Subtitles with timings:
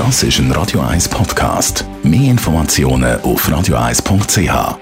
[0.00, 1.84] Das ist ein Radio 1 Podcast.
[2.02, 4.78] Mehr Informationen auf radio1.ch.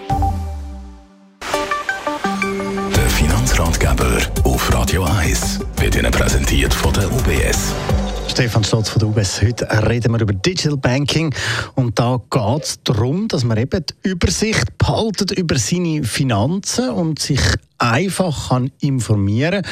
[2.94, 7.74] Der Finanzratgeber auf Radio 1 wird Ihnen präsentiert von der UBS.
[8.28, 9.42] Stefan Stotz von der UBS.
[9.42, 11.34] Heute reden wir über Digital Banking
[11.74, 17.18] und da geht es darum, dass man eben die Übersicht behaltet über seine Finanzen und
[17.18, 17.40] sich
[17.78, 19.62] einfach kann informieren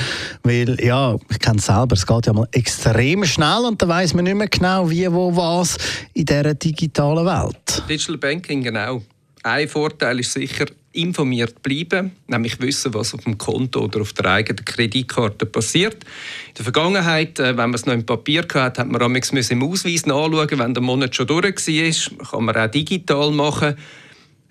[0.43, 4.15] weil ja, ich kenne es selber, es geht ja mal extrem schnell und da weiß
[4.15, 5.77] man nicht mehr genau, wie, wo, was
[6.15, 7.83] in dieser digitalen Welt.
[7.89, 9.03] Digital Banking, genau.
[9.43, 10.67] Ein Vorteil ist sicher,
[10.97, 16.05] informiert bleiben, nämlich wissen, was auf dem Konto oder auf der eigenen Kreditkarte passiert.
[16.49, 19.63] In der Vergangenheit, äh, wenn man es noch im Papier hatte, hat man am im
[19.63, 22.27] Ausweis nachschauen, wenn der Monat schon durch war.
[22.31, 23.77] Kann man auch digital machen.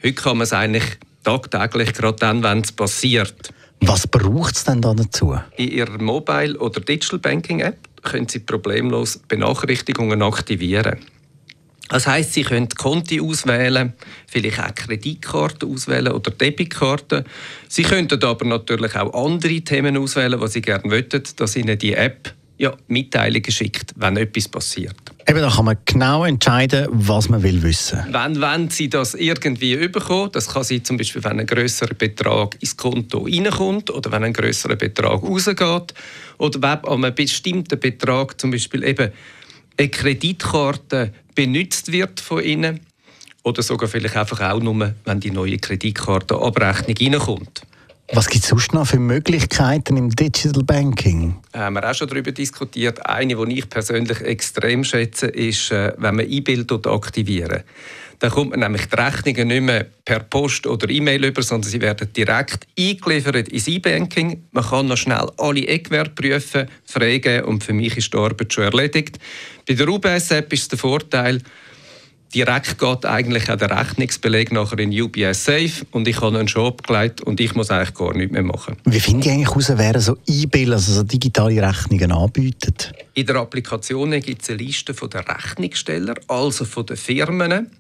[0.01, 0.85] Heute kann man es eigentlich
[1.25, 3.53] tagtäglich, gerade dann, wenn es passiert.
[3.81, 5.37] Was braucht es denn da dazu?
[5.57, 10.99] In Ihrer Mobile- oder Digital Banking App können Sie problemlos Benachrichtigungen aktivieren.
[11.89, 13.93] Das heißt, Sie können Konti auswählen,
[14.27, 17.25] vielleicht auch Kreditkarten auswählen oder Debitkarten.
[17.67, 21.93] Sie könnten aber natürlich auch andere Themen auswählen, was Sie gerne möchten, dass Ihnen die
[21.93, 25.04] App ja, Mitteilungen schickt, wenn etwas passiert.
[25.27, 27.99] Eben, da kann man genau entscheiden, was man will wissen.
[28.11, 32.55] Wenn, wenn Sie das irgendwie überkommen, das kann sein zum Beispiel, wenn ein größerer Betrag
[32.59, 35.95] ins Konto reinkommt oder wenn ein größerer Betrag rausgeht
[36.37, 39.11] oder wenn an einem bestimmten Betrag zum Beispiel eben
[39.77, 42.81] eine Kreditkarte benutzt wird von Ihnen
[43.41, 47.63] oder sogar vielleicht einfach auch nur, wenn die neue Kreditkartenabrechnung reinkommt.
[48.13, 51.37] Was gibt es sonst noch für Möglichkeiten im Digital Banking?
[51.53, 53.03] Haben wir auch schon darüber diskutiert.
[53.03, 57.63] Eine, die ich persönlich extrem schätze, ist, äh, wenn man E-Bill aktivieren.
[58.19, 61.81] Dann kommt man nämlich die Rechnungen nicht mehr per Post oder E-Mail über, sondern sie
[61.81, 64.43] werden direkt eingeliefert ins E-Banking.
[64.51, 68.65] Man kann noch schnell alle Eckwerte prüfen, freigeben und für mich ist die Arbeit schon
[68.65, 69.17] erledigt.
[69.67, 71.41] Bei der UBS-App ist der Vorteil,
[72.35, 76.67] direkt geht eigentlich auch der Rechnungsbeleg nachher in UBS Safe und ich habe einen schon
[76.67, 78.75] abgelegt und ich muss eigentlich gar nichts mehr machen.
[78.83, 82.91] Wie finde ich eigentlich heraus, wer so E-Bill, also so digitale Rechnungen anbietet?
[83.13, 87.71] In der Applikation gibt es eine Liste der Rechnungssteller, also von den Firmen,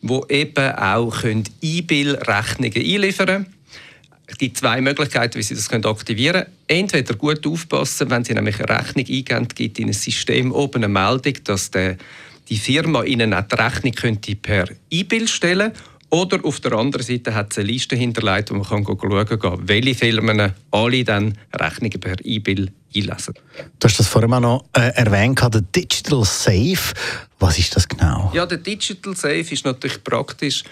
[0.00, 1.22] die eben auch
[1.60, 3.46] E-Bill-Rechnungen einliefern können.
[4.26, 6.56] Es gibt zwei Möglichkeiten, wie Sie das aktivieren können.
[6.66, 10.88] Entweder gut aufpassen, wenn Sie nämlich eine Rechnung eingeben, gibt in ein System oben eine
[10.88, 11.98] Meldung, dass der
[12.48, 15.72] die Firma Ihnen auch die Rechnung könnte per E-Bill stellen
[16.12, 19.66] oder auf der anderen Seite hat es eine Liste hinterlegt, wo man kann schauen kann,
[19.66, 23.34] welche Firmen alle dann Rechnungen per E-Bill einlesen.
[23.80, 26.92] Du hast das vorhin auch noch äh, erwähnt, der Digital Safe.
[27.38, 28.30] Was ist das genau?
[28.34, 30.64] Ja, der Digital Safe ist natürlich praktisch.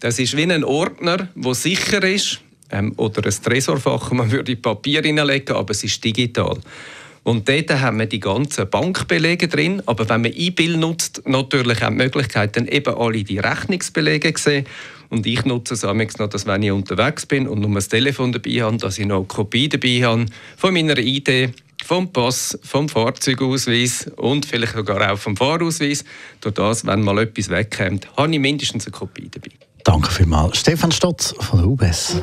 [0.00, 2.40] Das ist wie ein Ordner, der sicher ist
[2.70, 6.58] ähm, oder ein Tresorfach, man würde Papier hineinlegen, aber es ist digital.
[7.24, 9.82] Und dort haben wir die ganzen Bankbelege drin.
[9.86, 14.42] Aber wenn man E-Bill nutzt, natürlich auch die Möglichkeit, dann eben alle die Rechnungsbelege zu
[14.42, 14.66] sehen.
[15.08, 18.62] Und ich nutze es noch, dass wenn ich unterwegs bin und nur das Telefon dabei
[18.62, 24.10] habe, dass ich noch eine Kopie dabei habe von meiner ID, vom Pass, vom Fahrzeugausweis
[24.16, 26.04] und vielleicht sogar auch vom Fahrausweis.
[26.40, 29.50] Durch das, wenn mal etwas wegkommt, habe ich mindestens eine Kopie dabei.
[29.84, 30.58] Danke vielmals.
[30.58, 32.22] Stefan Stotz von der UBS.